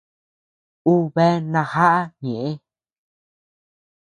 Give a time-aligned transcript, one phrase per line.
[0.91, 2.49] Ú bea najaʼa ñeʼë.